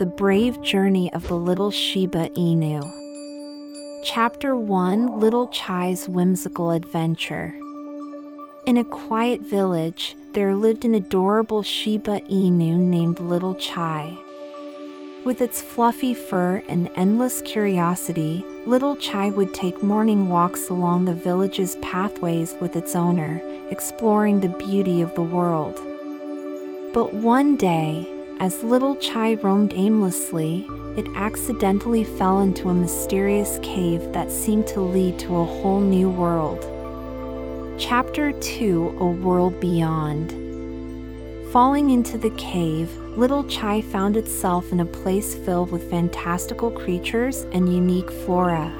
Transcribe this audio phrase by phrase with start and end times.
[0.00, 4.00] The Brave Journey of the Little Shiba Inu.
[4.02, 7.54] Chapter 1 Little Chai's Whimsical Adventure.
[8.64, 14.16] In a quiet village, there lived an adorable Shiba Inu named Little Chai.
[15.26, 21.12] With its fluffy fur and endless curiosity, Little Chai would take morning walks along the
[21.12, 23.38] village's pathways with its owner,
[23.68, 25.74] exploring the beauty of the world.
[26.94, 28.08] But one day,
[28.40, 30.66] as little Chai roamed aimlessly,
[30.96, 36.08] it accidentally fell into a mysterious cave that seemed to lead to a whole new
[36.08, 36.58] world.
[37.78, 40.32] Chapter 2 A World Beyond
[41.52, 47.42] Falling into the cave, Little Chai found itself in a place filled with fantastical creatures
[47.52, 48.72] and unique flora.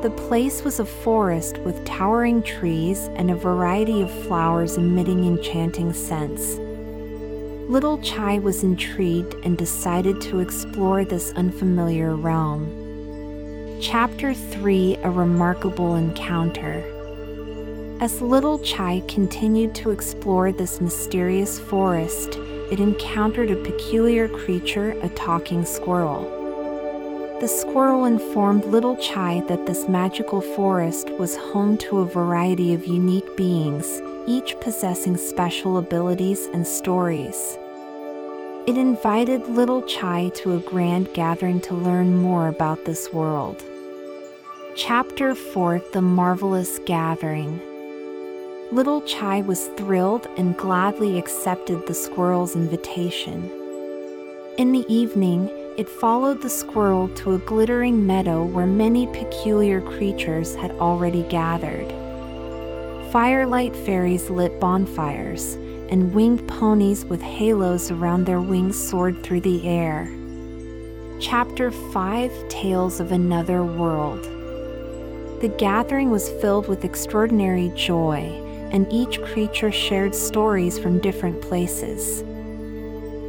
[0.00, 5.92] The place was a forest with towering trees and a variety of flowers emitting enchanting
[5.92, 6.58] scents.
[7.68, 12.70] Little Chai was intrigued and decided to explore this unfamiliar realm.
[13.80, 16.84] Chapter 3 A Remarkable Encounter
[18.00, 22.36] As Little Chai continued to explore this mysterious forest,
[22.70, 26.22] it encountered a peculiar creature, a talking squirrel.
[27.40, 32.86] The squirrel informed Little Chai that this magical forest was home to a variety of
[32.86, 37.58] unique beings, each possessing special abilities and stories.
[38.66, 43.62] It invited Little Chai to a grand gathering to learn more about this world.
[44.74, 47.60] Chapter 4 The Marvelous Gathering
[48.72, 53.48] Little Chai was thrilled and gladly accepted the squirrel's invitation.
[54.58, 60.56] In the evening, it followed the squirrel to a glittering meadow where many peculiar creatures
[60.56, 62.05] had already gathered.
[63.16, 65.54] Firelight fairies lit bonfires,
[65.88, 70.14] and winged ponies with halos around their wings soared through the air.
[71.18, 74.22] Chapter 5 Tales of Another World
[75.40, 78.18] The gathering was filled with extraordinary joy,
[78.70, 82.22] and each creature shared stories from different places.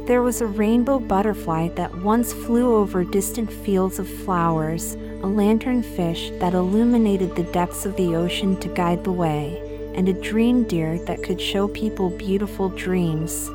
[0.06, 6.38] There was a rainbow butterfly that once flew over distant fields of flowers, a lanternfish
[6.40, 9.64] that illuminated the depths of the ocean to guide the way
[9.98, 13.48] and a dream deer that could show people beautiful dreams.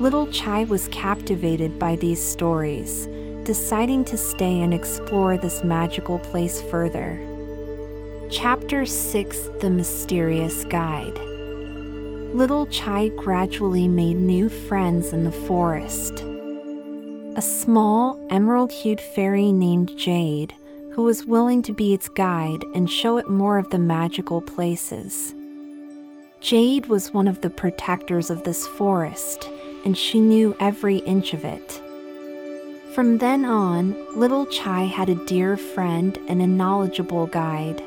[0.00, 3.06] Little Chai was captivated by these stories,
[3.44, 7.20] deciding to stay and explore this magical place further.
[8.30, 11.18] Chapter 6 The Mysterious Guide
[12.32, 16.24] Little Chai gradually made new friends in the forest.
[17.36, 20.54] A small, emerald hued fairy named Jade
[20.96, 25.34] who was willing to be its guide and show it more of the magical places.
[26.40, 29.46] Jade was one of the protectors of this forest,
[29.84, 31.82] and she knew every inch of it.
[32.94, 37.82] From then on, Little Chai had a dear friend and a knowledgeable guide.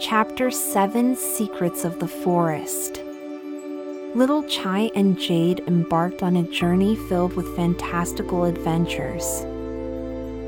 [0.00, 3.00] Chapter 7 Secrets of the Forest
[4.16, 9.46] Little Chai and Jade embarked on a journey filled with fantastical adventures.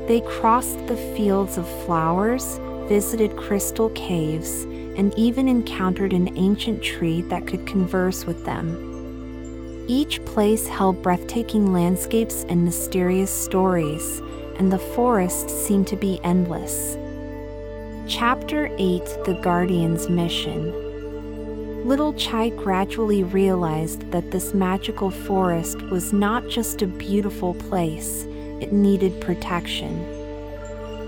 [0.07, 4.63] They crossed the fields of flowers, visited crystal caves,
[4.97, 9.85] and even encountered an ancient tree that could converse with them.
[9.87, 14.21] Each place held breathtaking landscapes and mysterious stories,
[14.59, 16.97] and the forest seemed to be endless.
[18.07, 20.71] Chapter 8 The Guardian's Mission
[21.83, 28.27] Little Chai gradually realized that this magical forest was not just a beautiful place
[28.61, 30.05] it needed protection.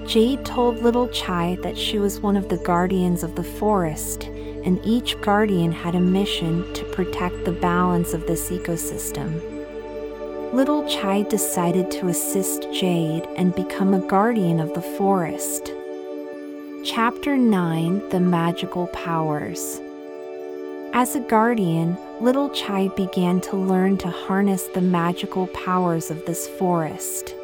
[0.07, 4.79] Jade told Little Chai that she was one of the guardians of the forest, and
[4.85, 9.41] each guardian had a mission to protect the balance of this ecosystem.
[10.53, 15.73] Little Chai decided to assist Jade and become a guardian of the forest.
[16.85, 19.81] Chapter 9 The Magical Powers
[20.93, 26.47] As a guardian, Little Chai began to learn to harness the magical powers of this
[26.47, 27.35] forest.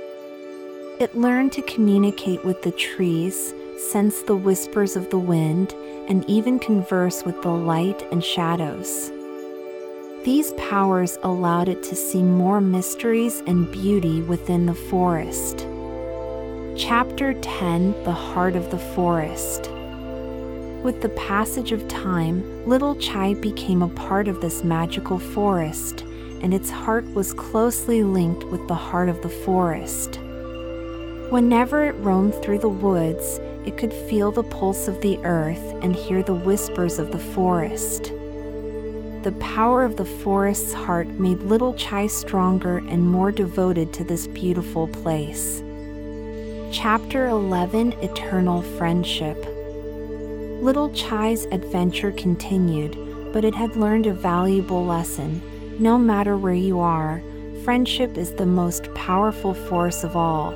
[1.00, 5.74] It learned to communicate with the trees, sense the whispers of the wind,
[6.08, 9.12] and even converse with the light and shadows.
[10.24, 15.66] These powers allowed it to see more mysteries and beauty within the forest.
[16.78, 19.72] Chapter 10 The Heart of the Forest
[20.84, 26.02] With the passage of time, Little Chai became a part of this magical forest,
[26.42, 30.20] and its heart was closely linked with the heart of the forest.
[31.34, 35.96] Whenever it roamed through the woods, it could feel the pulse of the earth and
[35.96, 38.14] hear the whispers of the forest.
[39.24, 44.28] the power of the forest's heart made Little Chai stronger and more devoted to this
[44.28, 45.64] beautiful place.
[46.72, 49.44] Chapter 11 Eternal Friendship
[50.62, 52.96] Little Chai's adventure continued,
[53.34, 55.42] but it had learned a valuable lesson.
[55.80, 57.24] No matter where you are,
[57.64, 60.54] friendship is the most powerful force of all.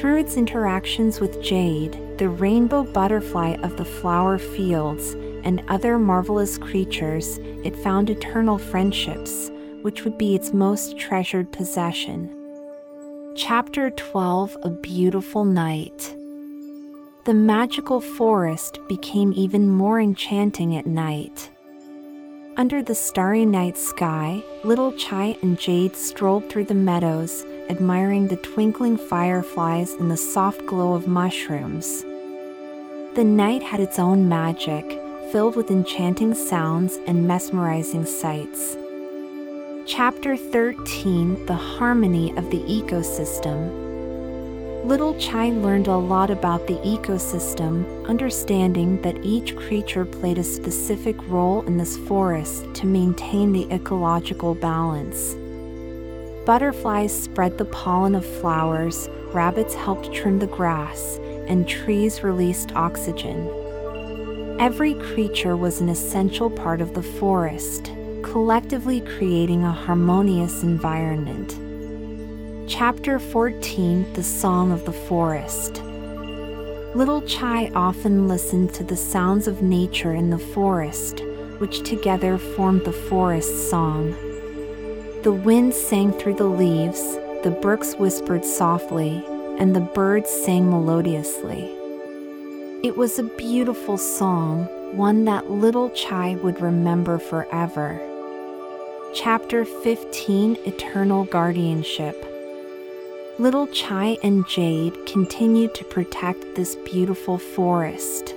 [0.00, 5.12] Through its interactions with Jade, the rainbow butterfly of the flower fields,
[5.44, 9.50] and other marvelous creatures, it found eternal friendships,
[9.82, 12.34] which would be its most treasured possession.
[13.36, 16.16] Chapter 12 A Beautiful Night
[17.26, 21.50] The magical forest became even more enchanting at night.
[22.56, 28.36] Under the starry night sky, little Chai and Jade strolled through the meadows, admiring the
[28.36, 32.02] twinkling fireflies and the soft glow of mushrooms.
[33.14, 34.84] The night had its own magic,
[35.30, 38.76] filled with enchanting sounds and mesmerizing sights.
[39.86, 43.88] Chapter 13 The Harmony of the Ecosystem
[44.84, 51.16] Little Chai learned a lot about the ecosystem, understanding that each creature played a specific
[51.28, 55.36] role in this forest to maintain the ecological balance.
[56.50, 63.48] Butterflies spread the pollen of flowers, rabbits helped trim the grass, and trees released oxygen.
[64.58, 67.92] Every creature was an essential part of the forest,
[68.24, 71.54] collectively creating a harmonious environment.
[72.68, 75.84] Chapter 14 The Song of the Forest
[76.96, 81.22] Little Chai often listened to the sounds of nature in the forest,
[81.58, 84.29] which together formed the forest song.
[85.22, 87.02] The wind sang through the leaves,
[87.42, 89.22] the brooks whispered softly,
[89.58, 91.64] and the birds sang melodiously.
[92.82, 94.64] It was a beautiful song,
[94.96, 98.00] one that little Chai would remember forever.
[99.12, 102.16] Chapter 15 Eternal Guardianship
[103.38, 108.34] Little Chai and Jade continued to protect this beautiful forest.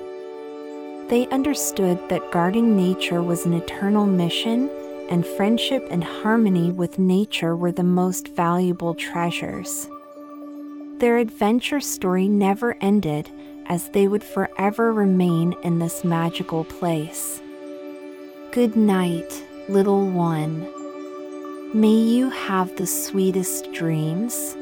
[1.07, 4.69] They understood that guarding nature was an eternal mission,
[5.09, 9.89] and friendship and harmony with nature were the most valuable treasures.
[10.99, 13.29] Their adventure story never ended
[13.67, 17.41] as they would forever remain in this magical place.
[18.51, 20.67] Good night, little one.
[21.73, 24.55] May you have the sweetest dreams.